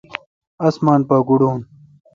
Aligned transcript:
اسمان 0.67 0.99
پاگوڑون۔ 1.09 1.59